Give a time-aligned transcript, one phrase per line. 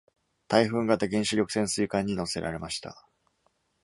[0.47, 3.05] タイフーン型原子力潜水艦に載せられました。